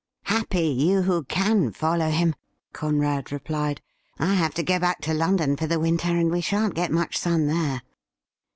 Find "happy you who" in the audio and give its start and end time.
0.35-1.23